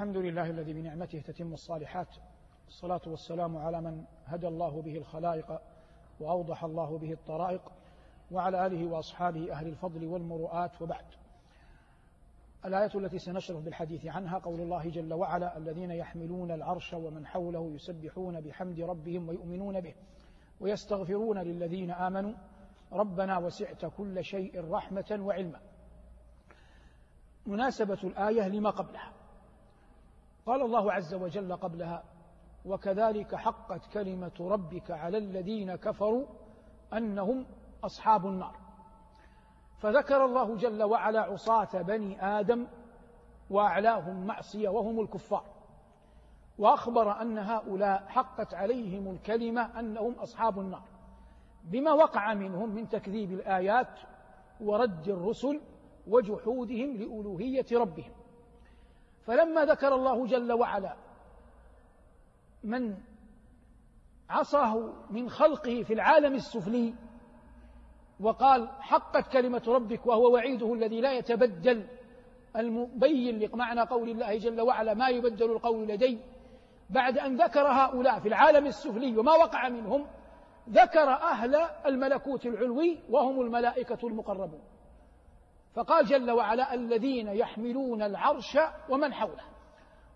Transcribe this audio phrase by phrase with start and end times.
[0.00, 2.08] الحمد لله الذي بنعمته تتم الصالحات.
[2.68, 5.60] الصلاة والسلام على من هدى الله به الخلائق
[6.20, 7.60] وأوضح الله به الطرائق
[8.30, 11.04] وعلى آله وأصحابه أهل الفضل والمروءات وبعد.
[12.64, 18.40] الآية التي سنشرف بالحديث عنها قول الله جل وعلا الذين يحملون العرش ومن حوله يسبحون
[18.40, 19.94] بحمد ربهم ويؤمنون به
[20.60, 22.34] ويستغفرون للذين آمنوا.
[22.92, 25.60] ربنا وسعت كل شيء رحمة وعلما.
[27.46, 29.19] مناسبة الآية لما قبلها.
[30.50, 32.02] قال الله عز وجل قبلها
[32.64, 36.26] وكذلك حقت كلمة ربك على الذين كفروا
[36.92, 37.46] أنهم
[37.84, 38.56] أصحاب النار.
[39.78, 42.66] فذكر الله جل وعلا عصاة بني آدم
[43.50, 45.44] وأعلاهم معصية وهم الكفار
[46.58, 50.88] وأخبر أن هؤلاء حقت عليهم الكلمة أنهم أصحاب النار.
[51.64, 54.00] بما وقع منهم من تكذيب الآيات
[54.60, 55.60] ورد الرسل
[56.06, 58.19] وجحودهم لألوهية ربهم.
[59.30, 60.96] فلما ذكر الله جل وعلا
[62.64, 62.96] من
[64.30, 66.94] عصاه من خلقه في العالم السفلي
[68.20, 71.86] وقال حقت كلمة ربك وهو وعيده الذي لا يتبدل
[72.56, 76.18] المبين لمعنى قول الله جل وعلا ما يبدل القول لدي
[76.90, 80.06] بعد أن ذكر هؤلاء في العالم السفلي وما وقع منهم
[80.70, 81.54] ذكر أهل
[81.86, 84.60] الملكوت العلوي وهم الملائكة المقربون.
[85.74, 89.44] فقال جل وعلا الذين يحملون العرش ومن حوله.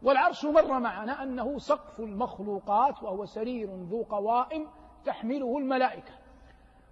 [0.03, 4.69] والعرش مر معنا أنه سقف المخلوقات وهو سرير ذو قوائم
[5.05, 6.13] تحمله الملائكة.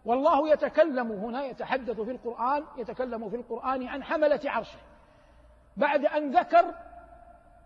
[0.05, 4.79] والله يتكلم هنا يتحدث في القرآن يتكلم في القرآن عن حملة عرشه.
[5.77, 6.75] بعد أن ذكر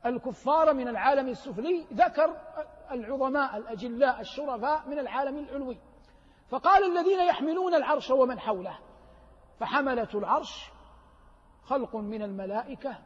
[0.07, 2.37] الكفار من العالم السفلي ذكر
[2.91, 5.79] العظماء الأجلاء الشرفاء من العالم العلوي.
[6.49, 8.79] فقال الذين يحملون العرش ومن حوله
[9.61, 10.71] فحملة العرش
[11.67, 12.98] خلق من الملائكة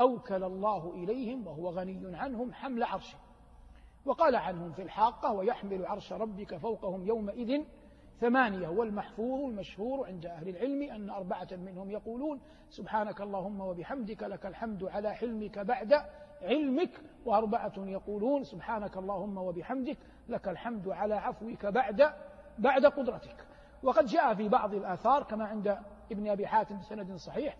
[0.00, 3.18] أوكل الله إليهم وهو غني عنهم حمل عرشه.
[4.04, 7.62] وقال عنهم في الحاقة ويحمل عرش ربك فوقهم يومئذ
[8.20, 8.68] ثمانية.
[8.68, 15.14] والمحفوظ المشهور عند أهل العلم أن أربعة منهم يقولون سبحانك اللهم وبحمدك لك الحمد على
[15.14, 15.94] حلمك بعد
[16.42, 17.00] علمك.
[17.24, 19.98] وأربعة يقولون سبحانك اللهم وبحمدك
[20.28, 22.12] لك الحمد على عفوك بعد
[22.58, 23.46] بعد قدرتك.
[23.82, 25.78] وقد جاء في بعض الآثار كما عند
[26.12, 27.56] ابن أبي حاتم بسند صحيح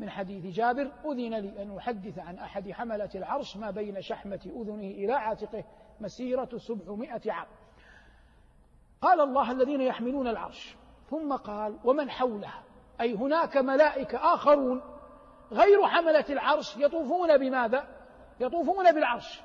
[0.00, 4.86] من حديث جابر أذن لي أن أحدث عن أحد حملة العرش ما بين شحمة أذنه
[4.86, 5.64] إلى عاتقه
[6.00, 7.46] مسيرة سبعمائة عام.
[9.02, 10.76] قال الله الذين يحملون العرش
[11.10, 12.52] ثم قال ومن حوله
[13.00, 14.82] أي هناك ملائكة آخرون
[15.52, 17.86] غير حملة العرش يطوفون بماذا؟
[18.40, 19.40] يطوفون بالعرش.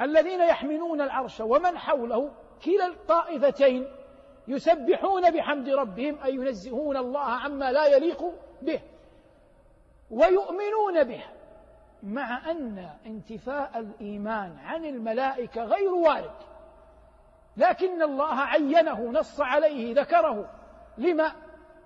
[0.00, 2.32] الذين يحملون العرش ومن حوله
[2.64, 3.86] كلا الطائفتين
[4.48, 8.24] يسبحون بحمد ربهم أي ينزهون الله عما لا يليق
[8.62, 8.80] به.
[10.10, 11.24] ويؤمنون به
[12.02, 16.34] مع أن انتفاء الإيمان عن الملائكة غير وارد.
[17.56, 20.50] لكن الله عينه نص عليه ذكره.
[20.98, 21.32] لما؟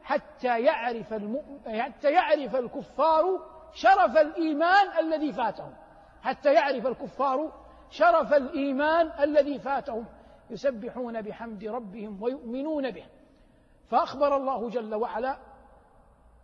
[0.02, 3.40] حتى يعرف المؤمن حتى يعرف الكفار
[3.72, 5.74] شرف الإيمان الذي فاتهم.
[6.22, 7.52] حتى يعرف الكفار
[7.90, 10.04] شرف الإيمان الذي فاتهم.
[10.50, 13.04] يسبحون بحمد ربهم ويؤمنون به.
[13.90, 15.36] فأخبر الله جل وعلا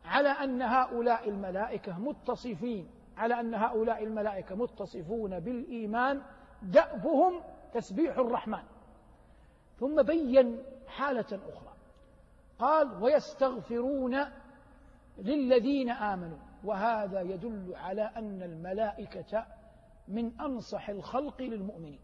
[0.05, 6.22] على أن هؤلاء الملائكة متصفين على أن هؤلاء الملائكة متصفون بالإيمان
[6.62, 7.41] دأبهم
[7.75, 8.62] تسبيح الرحمن.
[9.78, 11.75] ثم بين حالة أخرى.
[12.59, 14.16] قال ويستغفرون
[15.19, 16.38] للذين آمنوا.
[16.65, 19.47] وهذا يدل على أن الملائكة
[20.09, 22.00] من أنصح الخلق للمؤمنين.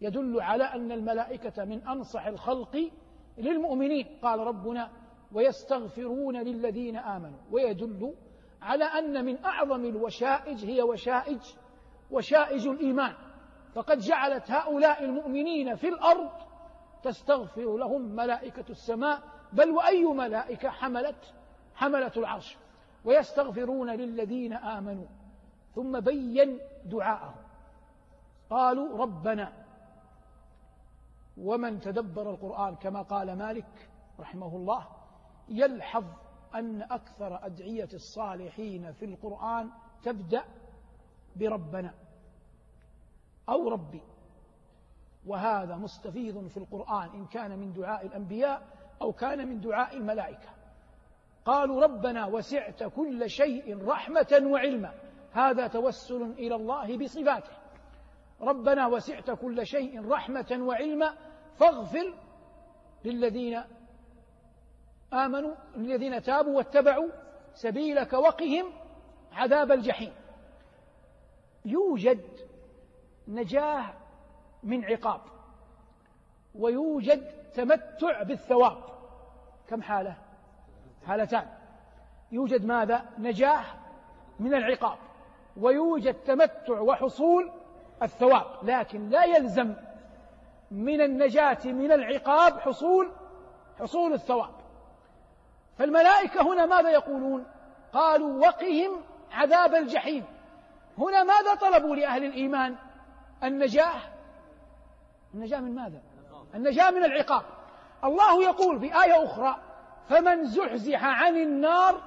[0.00, 2.90] يدل على أن الملائكة من أنصح الخلق
[3.38, 4.18] للمؤمنين.
[4.22, 4.90] قال ربنا
[5.32, 7.38] ويستغفرون للذين آمنوا.
[7.50, 8.14] ويدل
[8.62, 11.40] على أن من أعظم الوشائج هي وشائج
[12.10, 13.14] وشائج الإيمان.
[13.74, 16.30] فقد جعلت هؤلاء المؤمنين في الأرض
[17.02, 19.22] تستغفر لهم ملائكة السماء.
[19.52, 21.34] بل وأي ملائكة حملت
[21.74, 22.56] حملت العرش؟
[23.04, 25.06] ويستغفرون للذين آمنوا.
[25.74, 27.44] ثم بين دعاءهم.
[28.50, 29.52] قالوا ربنا
[31.36, 33.88] ومن تدبر القرآن كما قال مالك
[34.20, 34.86] رحمه الله
[35.48, 36.04] يلحظ
[36.54, 39.70] أن أكثر أدعية الصالحين في القرآن
[40.02, 40.44] تبدأ
[41.36, 41.94] بربنا
[43.48, 44.02] أو ربي.
[45.26, 48.62] وهذا مستفيض في القرآن إن كان من دعاء الأنبياء
[49.02, 50.48] أو كان من دعاء الملائكة.
[51.44, 54.92] قالوا ربنا وسعت كل شيء رحمة وعلما.
[55.32, 57.64] هذا توسل إلى الله بصفاته.
[58.40, 61.14] ربنا وسعت كل شيء رحمة وعلما
[61.56, 62.14] فاغفر
[63.04, 63.62] للذين
[65.14, 67.08] آمنوا الذين تابوا واتبعوا
[67.54, 68.72] سبيلك وقهم
[69.32, 70.12] عذاب الجحيم.
[71.64, 72.24] يوجد
[73.28, 73.84] نجاه
[74.62, 75.20] من عقاب
[76.54, 78.76] ويوجد تمتع بالثواب.
[79.68, 80.16] كم حالة؟
[81.06, 81.46] حالتان.
[82.32, 83.64] يوجد ماذا؟ نجاه
[84.40, 84.98] من العقاب
[85.56, 87.50] ويوجد تمتع وحصول
[88.02, 88.46] الثواب.
[88.62, 89.74] لكن لا يلزم
[90.70, 93.12] من النجاة من العقاب حصول
[93.78, 94.63] حصول الثواب.
[95.78, 97.46] فالملائكة هنا ماذا يقولون؟
[97.92, 100.24] قالوا وقهم عذاب الجحيم.
[100.98, 102.76] هنا ماذا طلبوا لأهل الإيمان؟
[103.44, 104.00] النجاة
[105.34, 106.02] النجاة من ماذا؟
[106.54, 107.42] النجاة من العقاب.
[108.04, 109.56] الله يقول في آية أخرى
[110.08, 112.00] فمن زحزح عن النار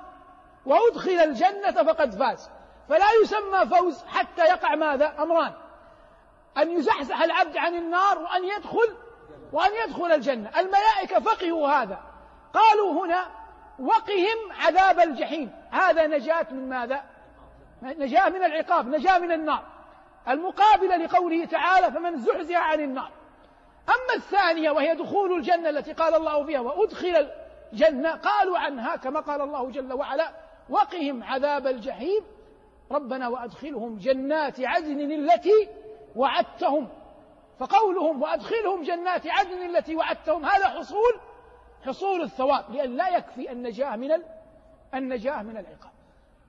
[0.65, 2.49] وأدخل الجنة فقد فاز.
[2.89, 5.53] فلا يسمى فوز حتى يقع ماذا؟ أمران.
[6.57, 8.95] أن يزحزح العبد عن النار وأن يدخل
[9.53, 10.59] وأن يدخل الجنة.
[10.59, 11.99] الملائكة فقهوا هذا.
[12.53, 13.25] قالوا هنا
[13.79, 15.51] وقهم عذاب الجحيم.
[15.71, 17.03] هذا نجاة من ماذا؟
[17.81, 19.63] نجاة من العقاب نجاة من النار.
[20.27, 23.11] المقابلة لقوله تعالى فمن زحزح عن النار
[23.89, 27.27] أما الثانية وهي دخول الجنة التي قال الله فيها وأدخل
[27.73, 30.31] الجنة قالوا عنها كما قال الله جل وعلا
[30.69, 32.21] وقهم عذاب الجحيم
[32.91, 35.69] ربنا وأدخلهم جنات عدن التي
[36.15, 36.89] وعدتهم
[37.59, 41.19] فقولهم وأدخلهم جنات عدن التي وعدتهم هذا حصول
[41.87, 44.11] حصول الثواب لأن لا يكفي النجاة من
[44.93, 45.91] النجاة من العقاب.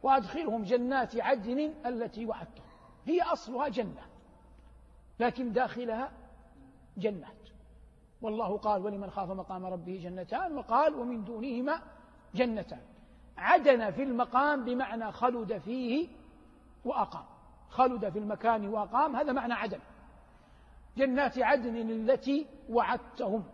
[0.02, 2.64] وأدخلهم جنات عدن التي وعدتهم.
[3.06, 4.02] هي أصلها جنة
[5.20, 6.12] لكن داخلها
[6.96, 7.49] جنات.
[8.23, 11.82] والله قال ولمن خاف مقام ربه جنتان؟ وقال ومن دونهما
[12.35, 12.81] جنتان.
[13.37, 16.08] عدن في المقام بمعنى خلد فيه
[16.85, 17.25] وأقام.
[17.69, 19.81] خلد في المكان وأقام هذا معنى عدن.
[20.96, 23.44] جنات عدن التي وعدتهم.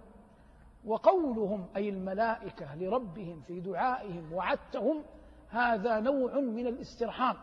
[0.85, 5.03] وقولهم أي الملائكة لربهم في دعائهم وعدتهم
[5.49, 7.37] هذا نوع من الاسترحام.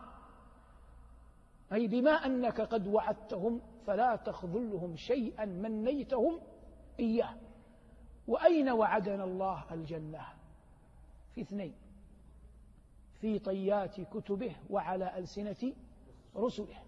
[1.72, 6.40] أي بما أنك قد وعدتهم فلا تخذلهم شيئا منيتهم
[7.00, 7.34] إياه.
[8.28, 10.26] وأين وعدنا الله الجنة؟
[11.34, 11.74] في اثنين
[13.20, 15.72] في طيات كتبه وعلى ألسنة
[16.36, 16.82] رسله.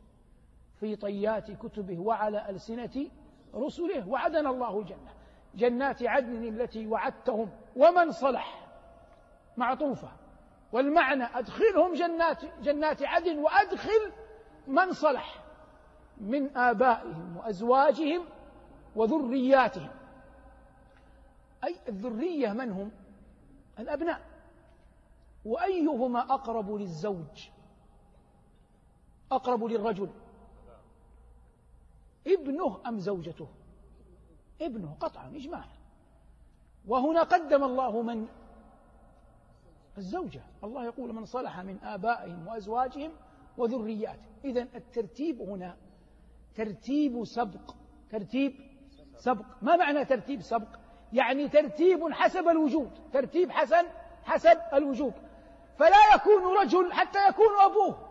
[0.80, 3.10] في طيات كتبه وعلى ألسنة
[3.54, 5.13] رسله وعدنا الله الجنة.
[5.56, 8.68] جنات عدن التي وعدتهم ومن صلح؟
[9.56, 10.08] معطوفة.
[10.72, 14.12] والمعنى أدخلهم جنات جنات عدن وأدخل
[14.66, 15.44] من صلح؟
[16.20, 18.26] من آبائهم وأزواجهم
[18.96, 19.90] وذرياتهم.
[21.64, 22.90] أي الذرية من هم؟
[23.78, 24.20] الأبناء.
[25.44, 27.48] وأيهما أقرب للزوج؟
[29.32, 30.10] أقرب للرجل.
[32.26, 33.48] ابنه أم زوجته؟
[34.60, 35.68] ابنه قطعا إجماعا
[36.88, 38.26] وهنا قدم الله من؟
[39.98, 40.42] الزوجة.
[40.64, 43.12] الله يقول من صلح من آبائهم وأزواجهم
[43.56, 44.34] وذرياتهم.
[44.44, 45.76] إذا الترتيب هنا
[46.54, 47.74] ترتيب سبق.
[48.10, 48.54] ترتيب
[49.16, 49.44] سبق.
[49.62, 50.68] ما معنى ترتيب سبق؟
[51.12, 52.90] يعني ترتيب حسب الوجود.
[53.12, 53.86] ترتيب حسن
[54.24, 55.12] حسب الوجود.
[55.78, 58.08] فلا يكون رجل حتى يكون أبوه.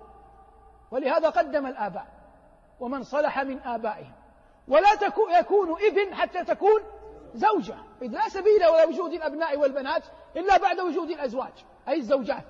[0.91, 2.07] ولهذا قدم الآباء.
[2.79, 4.13] ومن صلح من آبائهم.
[4.67, 4.93] ولا
[5.39, 6.81] يكون إبن حتى تكون
[7.33, 7.75] زوجة.
[8.01, 10.03] إذ لا سبيل إلى وجود الأبناء والبنات
[10.35, 12.45] إلا بعد وجود الأزواج أي الزوجات.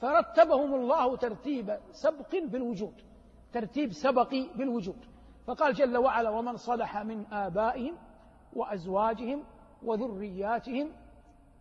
[0.00, 3.02] فرتبهم الله ترتيب سبق بالوجود
[3.52, 5.04] ترتيب سبقي بالوجود.
[5.46, 7.98] فقال جل وعلا ومن صلح من آبائهم
[8.52, 9.44] وأزواجهم
[9.82, 10.92] وذرياتهم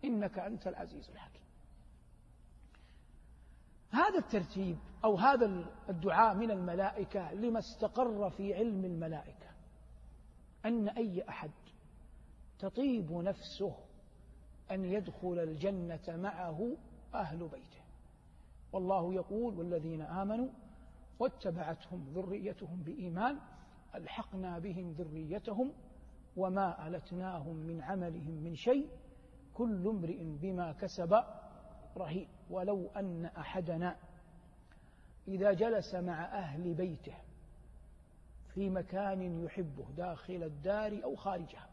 [0.05, 1.41] إنك أنت العزيز الحكيم.
[3.91, 9.50] هذا الترتيب أو هذا الدعاء من الملائكة لما استقر في علم الملائكة
[10.65, 11.51] أن أي أحد
[12.60, 13.75] تطيب نفسه
[14.72, 16.77] أن يدخل الجنة معه
[17.13, 17.82] أهل بيته.
[18.74, 20.50] والله يقول والذين آمنوا
[21.20, 23.39] واتبعتهم ذريتهم بإيمان
[23.96, 25.74] ألحقنا بهم ذريتهم
[26.38, 28.89] وما ألتناهم من عملهم من شيء
[29.53, 31.24] كل امرئ بما كسب
[31.98, 32.27] رهين.
[32.50, 33.98] ولو أن أحدنا
[35.27, 37.18] إذا جلس مع أهل بيته
[38.53, 41.70] في مكان يحبه داخل الدار أو خارجها.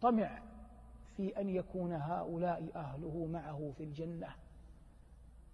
[0.00, 0.42] طمع
[1.16, 4.28] في أن يكون هؤلاء أهله معه في الجنة.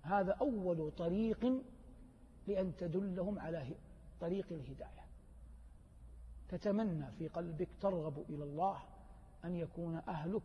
[0.03, 1.63] هذا أول طريق
[2.47, 3.67] لأن تدلهم على
[4.21, 5.03] طريق الهداية.
[6.49, 8.79] تتمنى في قلبك ترغب إلى الله
[9.45, 10.43] أن يكون أهلك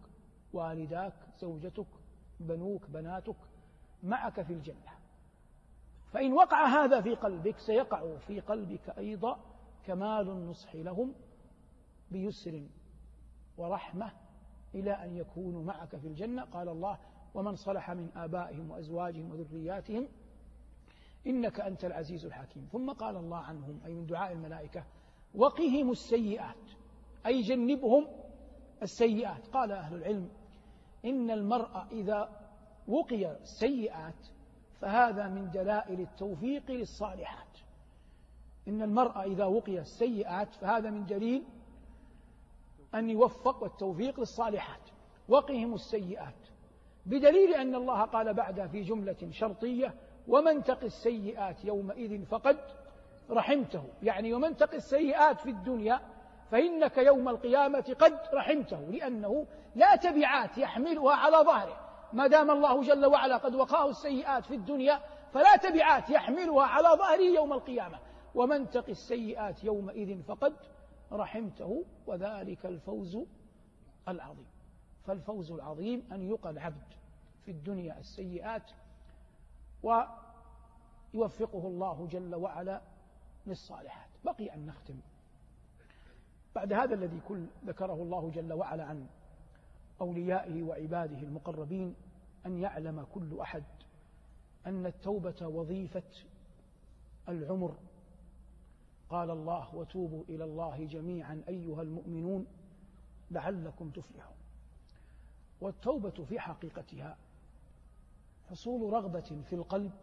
[0.54, 1.88] والداك زوجتك
[2.40, 3.36] بنوك بناتك
[4.04, 4.97] معك في الجنة.
[6.12, 9.40] فإن وقع هذا في قلبك سيقع في قلبك أيضا
[9.84, 11.14] كمال النصح لهم
[12.12, 12.64] بيسر
[13.58, 14.12] ورحمة
[14.76, 16.44] إلى أن يكونوا معك في الجنة.
[16.44, 16.98] قال الله
[17.34, 20.08] ومن صلح من آبائهم وأزواجهم وذرياتهم
[21.28, 22.68] إنك أنت العزيز الحكيم.
[22.72, 24.86] ثم قال الله عنهم أي من دعاء الملائكة
[25.36, 26.72] وقهم السيئات.
[27.26, 28.08] أي جنبهم
[28.82, 29.48] السيئات.
[29.48, 30.30] قال أهل العلم
[31.06, 32.30] إن المرء إذا
[32.88, 34.28] وقي السيئات
[34.82, 37.58] فهذا من دلائل التوفيق للصالحات.
[38.68, 41.44] إن المرء إذا وقي السيئات فهذا من دليل
[42.96, 44.82] أن يوفق والتوفيق للصالحات.
[45.30, 46.48] وقهم السيئات.
[47.06, 49.94] بدليل أن الله قال بعدها في جملة شرطية
[50.28, 52.58] ومن تق السيئات يومئذ فقد
[53.30, 53.84] رحمته.
[54.04, 56.02] يعني ومن تق السيئات في الدنيا
[56.52, 61.87] فإنك يوم القيامة قد رحمته لأنه لا تبعات يحملها على ظهره.
[62.14, 65.02] ما دام الله جل وعلا قد وقاه السيئات في الدنيا
[65.34, 68.00] فلا تبعات يحملها على ظهره يوم القيامة.
[68.36, 70.54] ومن تق السيئات يومئذ فقد
[71.12, 73.18] رحمته وذلك الفوز
[74.08, 74.48] العظيم.
[75.06, 76.94] فالفوز العظيم أن يقى العبد
[77.46, 78.72] في الدنيا السيئات
[79.84, 82.82] ويوفقه الله جل وعلا
[83.46, 84.10] للصالحات.
[84.24, 85.00] بقي أن نختم.
[86.56, 89.08] بعد هذا الذي كل ذكره الله جل وعلا عن
[90.02, 91.96] أوليائه وعباده المقربين
[92.46, 93.64] أن يعلم كل أحد
[94.66, 96.12] أن التوبة وظيفة
[97.30, 97.78] العمر.
[99.10, 102.48] قال الله وتوبوا إلى الله جميعا أيها المؤمنون
[103.32, 104.38] لعلكم تفلحون
[105.62, 107.18] والتوبة في حقيقتها
[108.50, 109.94] حصول رغبة في القلب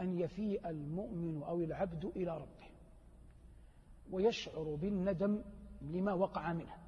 [0.00, 2.70] أن يفيء المؤمن أو العبد إلى ربه
[4.12, 5.42] ويشعر بالندم
[5.82, 6.85] لما وقع منه.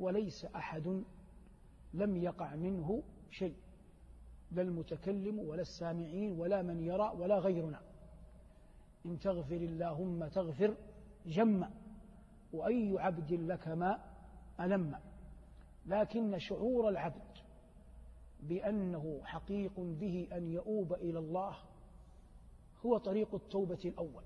[0.00, 1.02] وليس أحد
[1.94, 3.56] لم يقع منه شيء
[4.52, 7.80] لا المتكلم ولا السامعين ولا من يرى ولا غيرنا.
[9.06, 10.76] إن تغفر اللهم تغفر
[11.26, 11.64] جم
[12.52, 14.00] وأي عبد لك ما
[14.60, 14.96] ألم.
[15.86, 17.38] لكن شعور العبد
[18.42, 21.56] بأنه حقيق به أن يؤوب إلى الله
[22.86, 24.24] هو طريق التوبة الأول.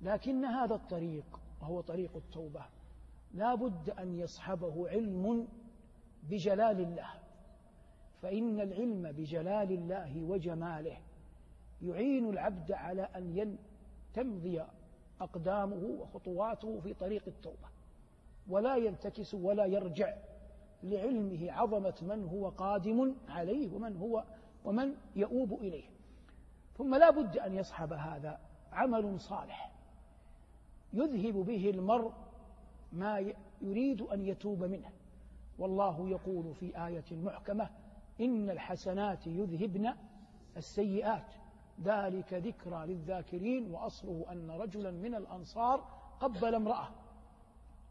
[0.00, 2.66] لكن هذا الطريق وهو طريق التوبة.
[3.34, 5.48] لا بد أن يصحبه علم
[6.30, 7.10] بجلال الله.
[8.22, 10.98] فإن العلم بجلال الله وجماله
[11.82, 13.58] يعين العبد على أن
[14.14, 14.62] تمضي
[15.20, 17.68] أقدامه وخطواته في طريق التوبة
[18.48, 20.16] ولا ينتكس ولا يرجع
[20.82, 24.24] لعلمه عظمة من هو قادم عليه ومن هو
[24.64, 25.88] ومن يؤوب إليه.
[26.78, 28.40] ثم لا بد أن يصحب هذا
[28.72, 29.72] عمل صالح
[30.92, 32.12] يذهب به المرء
[32.92, 34.90] ما يريد أن يتوب منه.
[35.58, 37.70] والله يقول في آية محكمة
[38.20, 39.92] إن الحسنات يذهبن
[40.56, 41.34] السيئات.
[41.82, 45.84] ذلك ذكرى للذاكرين وأصله أن رجلا من الأنصار
[46.20, 46.88] قبل امرأة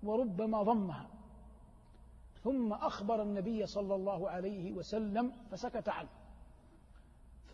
[0.04, 1.08] وربما ضمها.
[2.44, 6.10] ثم أخبر النبي صلى الله عليه وسلم فسكت عنه.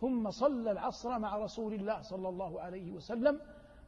[0.00, 3.40] ثم صلى العصر مع رسول الله صلى الله عليه وسلم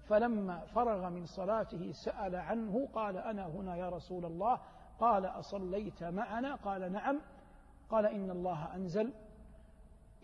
[0.08, 4.60] فلما فرغ من صلاته سأل عنه قال أنا هنا يا رسول الله
[4.98, 7.20] قال أصليت معنا؟ قال نعم.
[7.90, 9.12] قال إن الله أنزل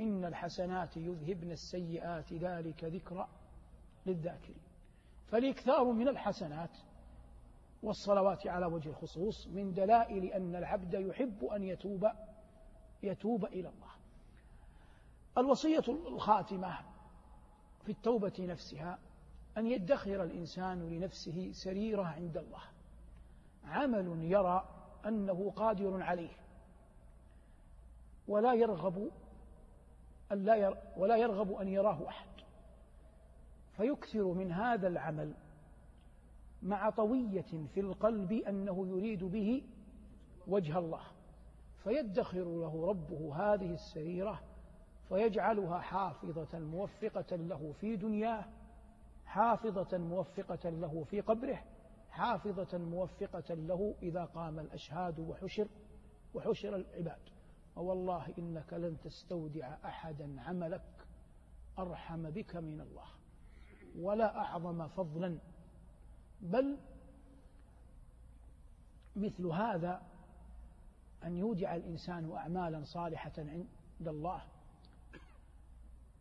[0.00, 3.28] إن الحسنات يذهبن السيئات ذلك ذكرى
[4.06, 4.62] للذاكرين.
[5.26, 6.78] فالإكثار من الحسنات
[7.82, 12.06] والصلوات على وجه الخصوص من دلائل أن العبد يحب أن يتوب
[13.02, 13.90] يتوب إلى الله.
[15.38, 16.78] الوصية الخاتمة
[17.84, 18.98] في التوبة نفسها
[19.58, 22.62] أن يدخر الإنسان لنفسه سريرة عند الله.
[23.64, 24.68] عمل يرى
[25.06, 26.36] أنه قادر عليه.
[28.28, 29.10] ولا يرغب
[30.32, 32.28] أن لا ولا يرغب أن يراه أحد.
[33.76, 35.34] فيكثر من هذا العمل
[36.62, 39.62] مع طوية في القلب أنه يريد به
[40.46, 41.02] وجه الله.
[41.84, 44.40] فيدخر له ربه هذه السريرة
[45.08, 48.44] فيجعلها حافظة موفقة له في دنياه
[49.30, 51.64] حافظة موفقة له في قبره
[52.10, 55.68] حافظة موفقة له إذا قام الأشهاد وحشر
[56.34, 57.20] وحشر العباد.
[57.76, 60.82] ووالله إنك لن تستودع أحدا عملك
[61.78, 63.06] أرحم بك من الله.
[63.98, 65.38] ولا أعظم فضلا.
[66.40, 66.78] بل
[69.16, 70.02] مثل هذا
[71.24, 74.42] أن يودع الإنسان أعمالا صالحة عند الله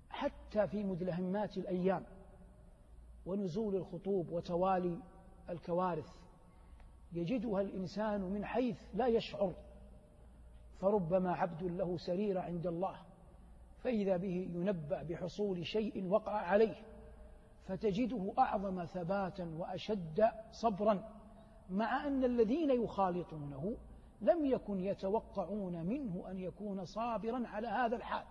[0.09, 2.05] حتى في مدلهمات الأيام.
[3.25, 4.99] ونزول الخطوب وتوالي
[5.49, 6.19] الكوارث.
[7.13, 9.53] يجدها الإنسان من حيث لا يشعر
[10.79, 12.95] فربما عبد له سرير عند الله
[13.83, 16.75] فإذا به ينبأ بحصول شيء وقع عليه
[17.67, 21.03] فتجده أعظم ثباتا وأشد صبرا
[21.69, 23.75] مع أن الذين يخالطونه
[24.21, 28.23] لم يكن يتوقعون منه أن يكون صابرا على هذا الحال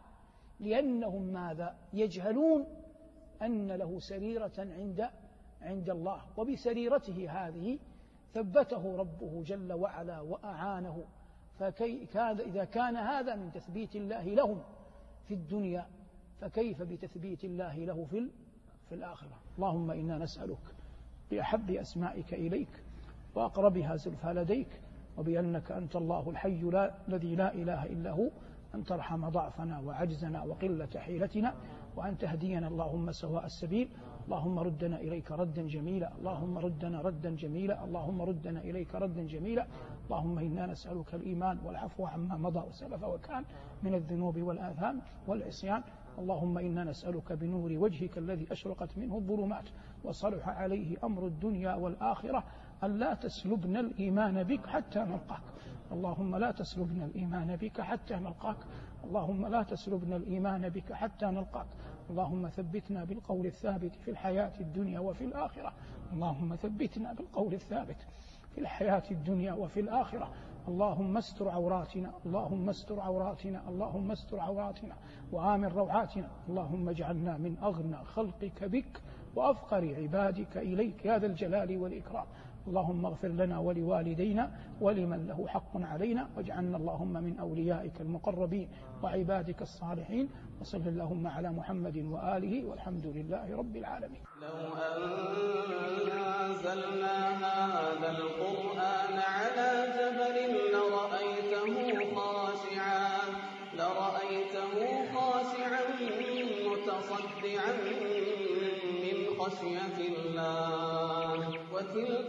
[0.60, 2.66] لأنهم ماذا؟ يجهلون
[3.42, 5.08] أن له سريرة عند
[5.62, 7.78] عند الله وبسريرته هذه
[8.34, 11.04] ثبته ربه جل وعلا وأعانه.
[11.58, 12.08] فكي
[12.46, 14.62] إذا كان هذا من تثبيت الله لهم
[15.28, 15.86] في الدنيا
[16.40, 18.30] فكيف بتثبيت الله له في
[18.88, 20.74] في الآخرة؟ اللهم إنا نسألك
[21.30, 22.82] بأحب أسمائك إليك
[23.34, 24.80] وأقربها زلفى لديك
[25.18, 28.30] وبأنك أنت الله الحي لا الذي لا إله إلا هو
[28.74, 31.54] أن ترحم ضعفنا وعجزنا وقلة حيلتنا.
[31.98, 33.88] وأن تهدينا اللهم سواء السبيل.
[34.26, 36.08] اللهم ردنا إليك ردا جميلا.
[36.18, 37.84] اللهم ردنا ردا جميلا.
[37.84, 39.64] اللهم ردنا إليك ردا جميلا.
[40.06, 43.44] اللهم إنا نسألك الإيمان والعفو عما مضى وسلف وكان
[43.82, 44.96] من الذنوب والآثام
[45.28, 45.82] والعصيان.
[46.18, 49.68] اللهم إنا نسألك بنور وجهك الذي أشرقت منه الظلمات
[50.04, 52.44] وصلح عليه أمر الدنيا والآخرة.
[52.84, 55.46] أن لا تسلبنا الإيمان بك حتى نلقاك.
[55.92, 58.56] اللهم لا تسلبنا الإيمان بك حتى نلقاك.
[59.04, 61.66] اللهم لا تسلبنا الإيمان بك حتى نلقاك.
[62.10, 65.72] اللهم ثبتنا بالقول الثابت في الحياة الدنيا وفي الآخرة.
[66.12, 67.96] اللهم ثبتنا بالقول الثابت
[68.54, 70.30] في الحياة الدنيا وفي الآخرة.
[70.68, 72.12] اللهم استر عوراتنا.
[72.26, 73.68] اللهم استر عوراتنا.
[73.68, 74.96] اللهم استر عوراتنا
[75.32, 76.30] وآمن روعاتنا.
[76.48, 79.02] اللهم اجعلنا من أغنى خلقك بك
[79.36, 82.26] وأفقر عبادك إليك يا ذا الجلال والإكرام.
[82.68, 84.44] اللهم اغفر لنا ولوالدينا
[84.80, 88.68] ولمن له حق علينا واجعلنا اللهم من أوليائك المقربين
[89.02, 90.26] وعبادك الصالحين
[90.60, 94.22] وصل اللهم على محمد وآله والحمد لله رب العالمين.
[94.44, 94.58] لو
[96.48, 99.57] أنزلنا هذا القرآن على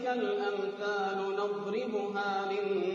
[0.10, 2.89] وتلك الأمثال نضربها للناس.